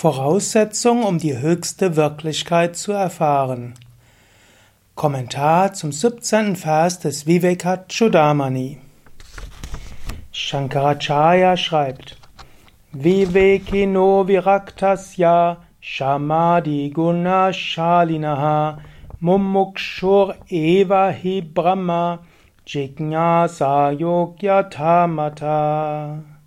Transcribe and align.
Voraussetzung, 0.00 1.02
um 1.02 1.18
die 1.18 1.38
höchste 1.38 1.96
Wirklichkeit 1.96 2.76
zu 2.76 2.92
erfahren. 2.92 3.74
Kommentar 4.94 5.72
zum 5.72 5.90
17. 5.90 6.54
Vers 6.54 7.00
des 7.00 7.26
Vivekachudamani. 7.26 8.78
Shankaracharya 10.30 11.56
schreibt: 11.56 12.16
Vivekino 12.92 14.28
viraktasya 14.28 15.56
shamadhi 15.80 16.90
guna 16.90 17.52
shalinaha 17.52 18.78
mumukshur 19.18 20.36
eva 20.48 21.10
hi 21.10 21.42
brahma 21.42 22.20
jignasa 22.64 23.90
yogyathamata. 23.90 26.37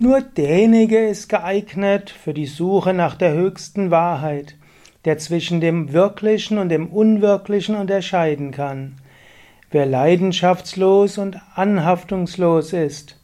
Nur 0.00 0.22
derjenige 0.22 0.98
ist 0.98 1.28
geeignet 1.28 2.10
für 2.10 2.34
die 2.34 2.46
Suche 2.46 2.92
nach 2.92 3.14
der 3.14 3.32
höchsten 3.32 3.92
Wahrheit, 3.92 4.56
der 5.04 5.18
zwischen 5.18 5.60
dem 5.60 5.92
Wirklichen 5.92 6.58
und 6.58 6.68
dem 6.68 6.88
Unwirklichen 6.88 7.76
unterscheiden 7.76 8.50
kann. 8.50 8.96
Wer 9.70 9.86
leidenschaftslos 9.86 11.18
und 11.18 11.38
anhaftungslos 11.54 12.72
ist, 12.72 13.20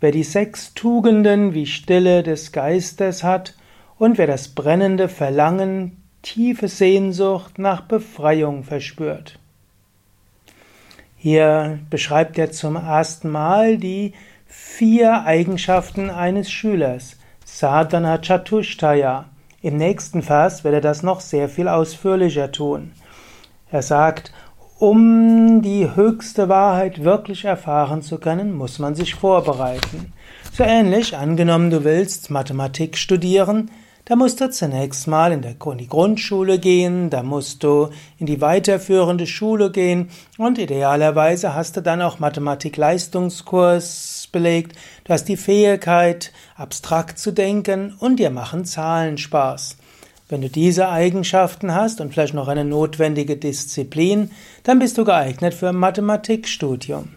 wer 0.00 0.12
die 0.12 0.22
sechs 0.22 0.74
Tugenden 0.74 1.54
wie 1.54 1.66
Stille 1.66 2.22
des 2.22 2.52
Geistes 2.52 3.24
hat 3.24 3.54
und 3.98 4.18
wer 4.18 4.26
das 4.26 4.48
brennende 4.48 5.08
Verlangen, 5.08 6.02
tiefe 6.22 6.68
Sehnsucht 6.68 7.58
nach 7.58 7.82
Befreiung 7.82 8.62
verspürt. 8.62 9.38
Hier 11.16 11.78
beschreibt 11.88 12.38
er 12.38 12.50
zum 12.50 12.76
ersten 12.76 13.30
Mal 13.30 13.78
die 13.78 14.12
vier 14.50 15.24
Eigenschaften 15.24 16.10
eines 16.10 16.50
Schülers. 16.50 17.16
Sadhana 17.44 18.18
Chatushtaya. 18.18 19.26
Im 19.62 19.76
nächsten 19.76 20.22
Vers 20.22 20.64
wird 20.64 20.74
er 20.74 20.80
das 20.80 21.04
noch 21.04 21.20
sehr 21.20 21.48
viel 21.48 21.68
ausführlicher 21.68 22.50
tun. 22.50 22.90
Er 23.70 23.82
sagt, 23.82 24.32
um 24.78 25.62
die 25.62 25.94
höchste 25.94 26.48
Wahrheit 26.48 27.04
wirklich 27.04 27.44
erfahren 27.44 28.02
zu 28.02 28.18
können, 28.18 28.52
muss 28.52 28.80
man 28.80 28.96
sich 28.96 29.14
vorbereiten. 29.14 30.12
So 30.52 30.64
ähnlich, 30.64 31.16
angenommen 31.16 31.70
du 31.70 31.84
willst 31.84 32.30
Mathematik 32.30 32.96
studieren, 32.96 33.70
da 34.04 34.16
musst 34.16 34.40
du 34.40 34.50
zunächst 34.50 35.06
mal 35.06 35.30
in, 35.32 35.42
der, 35.42 35.54
in 35.64 35.78
die 35.78 35.88
Grundschule 35.88 36.58
gehen, 36.58 37.10
da 37.10 37.22
musst 37.22 37.62
du 37.62 37.90
in 38.18 38.26
die 38.26 38.40
weiterführende 38.40 39.26
Schule 39.26 39.70
gehen 39.70 40.08
und 40.38 40.58
idealerweise 40.58 41.54
hast 41.54 41.76
du 41.76 41.82
dann 41.82 42.02
auch 42.02 42.18
Mathematik-Leistungskurs 42.18 44.28
belegt. 44.32 44.76
Du 45.04 45.12
hast 45.12 45.24
die 45.24 45.36
Fähigkeit, 45.36 46.32
abstrakt 46.56 47.18
zu 47.18 47.32
denken 47.32 47.94
und 47.98 48.16
dir 48.16 48.30
machen 48.30 48.64
Zahlen 48.64 49.18
Spaß. 49.18 49.76
Wenn 50.28 50.42
du 50.42 50.48
diese 50.48 50.88
Eigenschaften 50.88 51.74
hast 51.74 52.00
und 52.00 52.12
vielleicht 52.12 52.34
noch 52.34 52.46
eine 52.46 52.64
notwendige 52.64 53.36
Disziplin, 53.36 54.30
dann 54.62 54.78
bist 54.78 54.96
du 54.96 55.04
geeignet 55.04 55.54
für 55.54 55.70
ein 55.70 55.76
Mathematikstudium. 55.76 57.08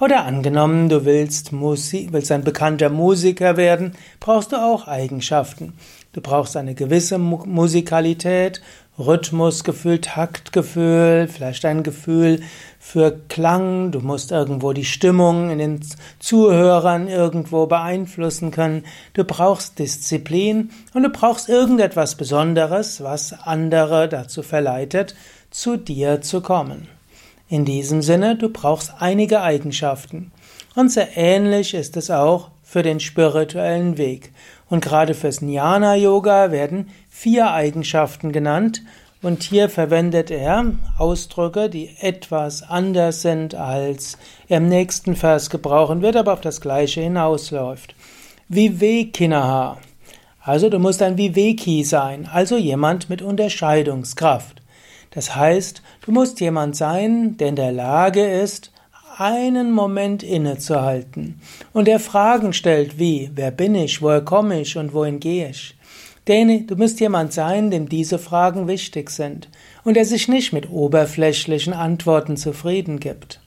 Oder 0.00 0.24
angenommen, 0.24 0.88
du 0.88 1.04
willst, 1.04 1.52
Musik, 1.52 2.12
willst 2.12 2.30
ein 2.30 2.44
bekannter 2.44 2.88
Musiker 2.88 3.56
werden, 3.56 3.92
brauchst 4.20 4.52
du 4.52 4.56
auch 4.56 4.86
Eigenschaften. 4.86 5.74
Du 6.12 6.20
brauchst 6.20 6.56
eine 6.56 6.74
gewisse 6.74 7.18
Musikalität, 7.18 8.60
Rhythmusgefühl, 8.98 10.00
Taktgefühl, 10.00 11.28
vielleicht 11.28 11.64
ein 11.64 11.84
Gefühl 11.84 12.40
für 12.80 13.20
Klang. 13.28 13.92
Du 13.92 14.00
musst 14.00 14.32
irgendwo 14.32 14.72
die 14.72 14.84
Stimmung 14.84 15.50
in 15.50 15.58
den 15.58 15.80
Zuhörern 16.18 17.06
irgendwo 17.06 17.66
beeinflussen 17.66 18.50
können. 18.50 18.84
Du 19.12 19.24
brauchst 19.24 19.78
Disziplin 19.78 20.70
und 20.94 21.04
du 21.04 21.10
brauchst 21.10 21.48
irgendetwas 21.48 22.16
Besonderes, 22.16 23.02
was 23.02 23.34
andere 23.44 24.08
dazu 24.08 24.42
verleitet, 24.42 25.14
zu 25.50 25.76
dir 25.76 26.20
zu 26.20 26.40
kommen. 26.40 26.88
In 27.48 27.64
diesem 27.64 28.02
Sinne, 28.02 28.36
du 28.36 28.50
brauchst 28.50 28.92
einige 28.98 29.40
Eigenschaften. 29.40 30.32
Und 30.74 30.92
sehr 30.92 31.16
ähnlich 31.16 31.74
ist 31.74 31.96
es 31.96 32.10
auch 32.10 32.50
für 32.62 32.82
den 32.82 33.00
spirituellen 33.00 33.96
Weg. 33.96 34.32
Und 34.68 34.84
gerade 34.84 35.14
fürs 35.14 35.40
Jnana 35.40 35.94
Yoga 35.96 36.50
werden 36.52 36.90
vier 37.08 37.50
Eigenschaften 37.50 38.32
genannt. 38.32 38.82
Und 39.22 39.42
hier 39.42 39.68
verwendet 39.70 40.30
er 40.30 40.72
Ausdrücke, 40.98 41.70
die 41.70 41.90
etwas 42.00 42.62
anders 42.62 43.22
sind, 43.22 43.54
als 43.54 44.18
er 44.48 44.58
im 44.58 44.68
nächsten 44.68 45.16
Vers 45.16 45.50
gebrauchen 45.50 46.02
wird, 46.02 46.16
aber 46.16 46.34
auf 46.34 46.40
das 46.42 46.60
Gleiche 46.60 47.00
hinausläuft. 47.00 47.94
Vivekinaha. 48.48 49.78
Also 50.40 50.68
du 50.68 50.78
musst 50.78 51.02
ein 51.02 51.18
Viveki 51.18 51.82
sein, 51.82 52.28
also 52.32 52.56
jemand 52.56 53.10
mit 53.10 53.22
Unterscheidungskraft. 53.22 54.62
Das 55.10 55.34
heißt, 55.34 55.82
du 56.02 56.12
musst 56.12 56.40
jemand 56.40 56.76
sein, 56.76 57.36
der 57.36 57.48
in 57.48 57.56
der 57.56 57.72
Lage 57.72 58.24
ist, 58.24 58.72
einen 59.18 59.72
Moment 59.72 60.22
innezuhalten 60.22 61.40
und 61.72 61.88
der 61.88 61.98
Fragen 61.98 62.52
stellt 62.52 62.98
wie, 62.98 63.30
wer 63.34 63.50
bin 63.50 63.74
ich, 63.74 64.00
woher 64.00 64.20
komme 64.20 64.60
ich 64.60 64.76
und 64.76 64.94
wohin 64.94 65.18
gehe 65.18 65.50
ich? 65.50 65.74
Denn 66.28 66.66
du 66.66 66.76
musst 66.76 67.00
jemand 67.00 67.32
sein, 67.32 67.70
dem 67.70 67.88
diese 67.88 68.18
Fragen 68.18 68.68
wichtig 68.68 69.10
sind 69.10 69.48
und 69.82 69.94
der 69.94 70.04
sich 70.04 70.28
nicht 70.28 70.52
mit 70.52 70.70
oberflächlichen 70.70 71.72
Antworten 71.72 72.36
zufrieden 72.36 73.00
gibt. 73.00 73.40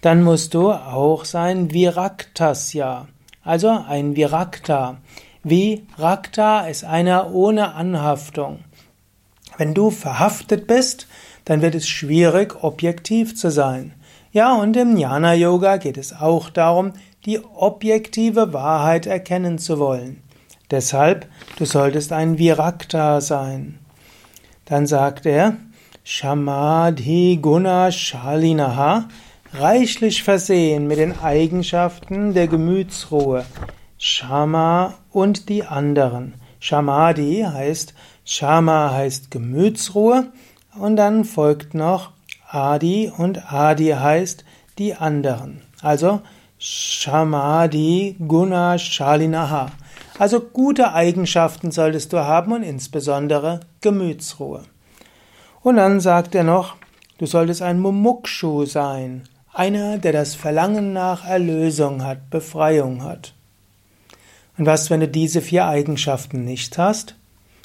Dann 0.00 0.22
musst 0.22 0.54
du 0.54 0.70
auch 0.70 1.24
sein 1.24 1.72
Viraktasya, 1.72 3.08
also 3.42 3.68
ein 3.88 4.14
Virakta. 4.16 4.98
Virakta 5.42 6.66
ist 6.66 6.84
einer 6.84 7.34
ohne 7.34 7.74
Anhaftung. 7.74 8.60
Wenn 9.56 9.74
du 9.74 9.90
verhaftet 9.90 10.66
bist, 10.66 11.06
dann 11.44 11.62
wird 11.62 11.74
es 11.74 11.88
schwierig, 11.88 12.62
objektiv 12.62 13.36
zu 13.36 13.50
sein. 13.50 13.94
Ja, 14.32 14.54
und 14.54 14.76
im 14.76 14.96
Jnana 14.96 15.34
Yoga 15.34 15.78
geht 15.78 15.96
es 15.96 16.12
auch 16.12 16.50
darum, 16.50 16.92
die 17.24 17.40
objektive 17.40 18.52
Wahrheit 18.52 19.06
erkennen 19.06 19.58
zu 19.58 19.78
wollen. 19.78 20.22
Deshalb, 20.70 21.26
du 21.58 21.64
solltest 21.64 22.12
ein 22.12 22.38
Virakta 22.38 23.20
sein. 23.20 23.78
Dann 24.64 24.86
sagt 24.86 25.26
er, 25.26 25.56
Shamadhi 26.02 27.38
Guna 27.40 27.90
Shalinaha, 27.90 29.08
reichlich 29.54 30.22
versehen 30.22 30.86
mit 30.86 30.98
den 30.98 31.18
Eigenschaften 31.18 32.34
der 32.34 32.48
Gemütsruhe. 32.48 33.44
Shama 33.98 34.94
und 35.10 35.48
die 35.48 35.64
anderen. 35.64 36.34
Shamadhi 36.60 37.46
heißt 37.48 37.94
Shama 38.28 38.92
heißt 38.92 39.30
Gemütsruhe 39.30 40.32
und 40.76 40.96
dann 40.96 41.24
folgt 41.24 41.74
noch 41.74 42.10
Adi 42.48 43.12
und 43.16 43.52
Adi 43.52 43.90
heißt 43.90 44.44
die 44.78 44.96
anderen. 44.96 45.62
Also 45.80 46.20
Shamadi 46.58 48.16
Guna 48.18 48.78
Shalinaha. 48.78 49.70
Also 50.18 50.40
gute 50.40 50.92
Eigenschaften 50.92 51.70
solltest 51.70 52.12
du 52.12 52.18
haben 52.18 52.50
und 52.50 52.64
insbesondere 52.64 53.60
Gemütsruhe. 53.80 54.64
Und 55.62 55.76
dann 55.76 56.00
sagt 56.00 56.34
er 56.34 56.42
noch, 56.44 56.74
du 57.18 57.26
solltest 57.26 57.62
ein 57.62 57.78
Mumukshu 57.78 58.64
sein, 58.64 59.22
einer, 59.52 59.98
der 59.98 60.12
das 60.12 60.34
Verlangen 60.34 60.92
nach 60.92 61.24
Erlösung 61.24 62.02
hat, 62.02 62.28
Befreiung 62.30 63.04
hat. 63.04 63.34
Und 64.58 64.66
was, 64.66 64.90
wenn 64.90 65.00
du 65.00 65.06
diese 65.06 65.42
vier 65.42 65.66
Eigenschaften 65.66 66.44
nicht 66.44 66.76
hast? 66.76 67.14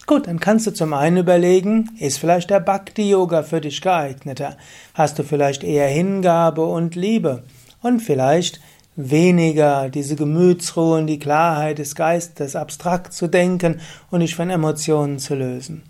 Gut, 0.07 0.27
dann 0.27 0.39
kannst 0.39 0.67
du 0.67 0.71
zum 0.71 0.93
einen 0.93 1.17
überlegen, 1.17 1.89
ist 1.99 2.17
vielleicht 2.17 2.49
der 2.49 2.59
Bhakti-Yoga 2.59 3.43
für 3.43 3.61
dich 3.61 3.81
geeigneter? 3.81 4.57
Hast 4.93 5.19
du 5.19 5.23
vielleicht 5.23 5.63
eher 5.63 5.87
Hingabe 5.87 6.65
und 6.65 6.95
Liebe? 6.95 7.43
Und 7.81 8.01
vielleicht 8.01 8.59
weniger 8.95 9.89
diese 9.89 10.15
Gemütsruhe 10.15 10.99
und 10.99 11.07
die 11.07 11.19
Klarheit 11.19 11.77
des 11.77 11.95
Geistes, 11.95 12.55
abstrakt 12.55 13.13
zu 13.13 13.27
denken 13.27 13.79
und 14.09 14.19
dich 14.19 14.35
von 14.35 14.49
Emotionen 14.49 15.19
zu 15.19 15.35
lösen. 15.35 15.83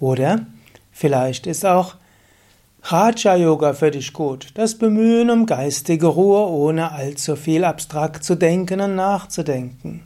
Oder 0.00 0.46
vielleicht 0.90 1.46
ist 1.46 1.64
auch 1.64 1.94
Raja 2.84 3.36
Yoga 3.36 3.74
für 3.74 3.92
dich 3.92 4.12
gut, 4.12 4.48
das 4.54 4.76
Bemühen 4.76 5.30
um 5.30 5.46
geistige 5.46 6.08
Ruhe, 6.08 6.46
ohne 6.48 6.90
allzu 6.90 7.36
viel 7.36 7.64
abstrakt 7.64 8.24
zu 8.24 8.34
denken 8.34 8.80
und 8.80 8.96
nachzudenken. 8.96 10.02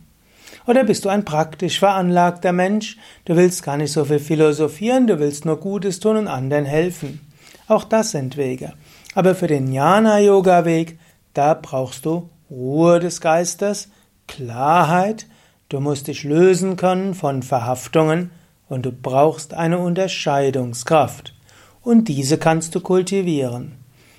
Oder 0.67 0.85
bist 0.85 1.05
du 1.05 1.09
ein 1.09 1.25
praktisch 1.25 1.79
veranlagter 1.79 2.53
Mensch? 2.53 2.97
Du 3.25 3.37
willst 3.37 3.63
gar 3.63 3.77
nicht 3.77 3.93
so 3.93 4.05
viel 4.05 4.19
philosophieren, 4.19 5.07
du 5.07 5.19
willst 5.19 5.45
nur 5.45 5.61
Gutes 5.61 6.01
tun 6.01 6.17
und 6.17 6.29
anderen 6.29 6.65
helfen. 6.65 7.21
Auch 7.69 7.85
das 7.85 8.11
sind 8.11 8.37
Wege. 8.37 8.73
Aber 9.15 9.35
für 9.35 9.47
den 9.47 9.73
Jnana-Yoga-Weg, 9.73 10.99
da 11.35 11.55
brauchst 11.55 12.05
du 12.05 12.29
Ruhe 12.51 13.01
des 13.01 13.21
Geistes, 13.21 13.89
Klarheit, 14.29 15.27
du 15.69 15.81
musst 15.81 16.09
dich 16.09 16.25
lösen 16.25 16.77
können 16.77 17.15
von 17.15 17.43
Verhaftungen 17.43 18.31
und 18.69 18.87
du 18.87 18.93
brauchst 18.93 19.55
eine 19.55 19.79
Unterscheidungskraft. 19.79 21.35
Und 21.83 22.09
diese 22.09 22.39
kannst 22.39 22.75
du 22.75 22.81
kultivieren. 22.81 23.77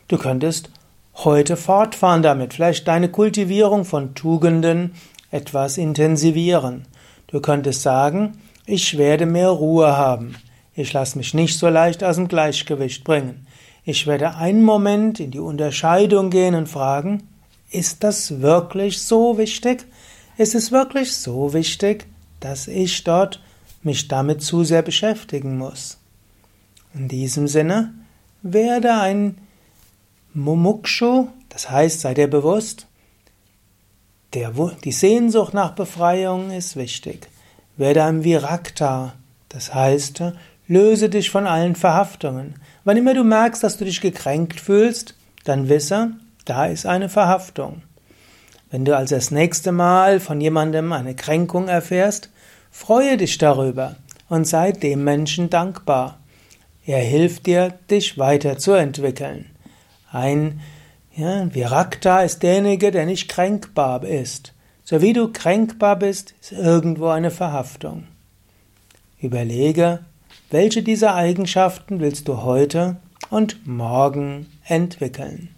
Du 0.08 0.18
könntest 0.18 0.70
heute 1.16 1.58
fortfahren 1.58 2.24
damit, 2.24 2.54
vielleicht 2.54 2.88
deine 2.88 3.10
Kultivierung 3.10 3.84
von 3.84 4.16
Tugenden 4.16 4.94
etwas 5.38 5.78
intensivieren. 5.78 6.86
Du 7.28 7.40
könntest 7.40 7.84
sagen, 7.84 8.34
ich 8.66 8.98
werde 8.98 9.26
mehr 9.26 9.50
Ruhe 9.50 9.96
haben. 9.96 10.36
Ich 10.76 10.92
lasse 10.94 11.18
mich 11.18 11.34
nicht 11.34 11.58
so 11.58 11.70
leicht 11.70 12.04
aus 12.04 12.18
dem 12.18 12.28
Gleichgewicht 12.28 13.04
bringen. 13.04 13.48
Ich 13.86 14.06
werde 14.06 14.36
einen 14.36 14.64
Moment 14.64 15.20
in 15.20 15.32
die 15.32 15.40
Unterscheidung 15.40 16.30
gehen 16.30 16.56
und 16.56 16.68
fragen, 16.68 17.24
ist 17.72 18.04
das 18.04 18.42
wirklich 18.42 19.02
so 19.02 19.38
wichtig? 19.38 19.86
Ist 20.38 20.56
es 20.56 20.72
wirklich 20.72 21.16
so 21.16 21.54
wichtig, 21.54 22.06
dass 22.40 22.68
ich 22.68 23.04
dort 23.04 23.42
mich 23.84 24.08
damit 24.08 24.42
zu 24.42 24.64
sehr 24.64 24.82
beschäftigen 24.82 25.58
muss? 25.58 25.98
In 26.94 27.08
diesem 27.08 27.48
Sinne, 27.48 27.94
werde 28.42 28.94
ein 28.94 29.38
Mumukshu, 30.34 31.28
das 31.50 31.70
heißt, 31.70 32.02
sei 32.02 32.14
dir 32.14 32.28
bewusst, 32.28 32.88
der, 34.34 34.54
die 34.84 34.92
Sehnsucht 34.92 35.54
nach 35.54 35.72
Befreiung 35.72 36.52
ist 36.52 36.76
wichtig. 36.76 37.28
Werde 37.78 38.04
ein 38.04 38.24
Virakta, 38.24 39.14
das 39.50 39.74
heißt, 39.74 40.24
löse 40.68 41.10
dich 41.10 41.30
von 41.30 41.48
allen 41.48 41.76
Verhaftungen. 41.76 42.56
Wann 42.84 42.98
immer 42.98 43.14
du 43.14 43.24
merkst, 43.24 43.64
dass 43.64 43.78
du 43.78 43.86
dich 43.86 44.02
gekränkt 44.02 44.60
fühlst, 44.60 45.16
dann 45.44 45.70
wisse, 45.70 46.12
da 46.46 46.66
ist 46.66 46.86
eine 46.86 47.10
Verhaftung. 47.10 47.84
Wenn 48.70 48.84
du 48.84 48.96
also 48.96 49.16
das 49.16 49.32
nächste 49.32 49.72
Mal 49.72 50.20
von 50.20 50.42
jemandem 50.42 50.92
eine 50.92 51.16
Kränkung 51.16 51.70
erfährst, 51.70 52.30
freue 52.70 53.16
dich 53.18 53.38
darüber 53.38 53.96
und 54.28 54.46
sei 54.46 54.72
dem 54.74 55.04
Menschen 55.04 55.50
dankbar. 55.50 56.20
Er 56.86 57.00
hilft 57.00 57.46
dir, 57.46 57.74
dich 57.90 58.18
weiterzuentwickeln. 58.18 59.46
Ein 60.12 60.62
ja, 61.18 61.54
Virakta 61.54 62.22
ist 62.22 62.44
derjenige, 62.44 62.92
der 62.92 63.06
nicht 63.06 63.28
kränkbar 63.28 64.04
ist. 64.04 64.54
So 64.84 65.02
wie 65.02 65.14
du 65.14 65.34
kränkbar 65.34 65.98
bist, 65.98 66.36
ist 66.40 66.52
irgendwo 66.52 67.08
eine 67.08 67.32
Verhaftung. 67.32 68.04
Überlege, 69.20 70.00
welche 70.52 70.84
dieser 70.84 71.16
Eigenschaften 71.16 72.00
willst 72.00 72.28
du 72.28 72.44
heute 72.44 72.98
und 73.32 73.68
morgen 73.68 74.46
entwickeln. 74.64 75.50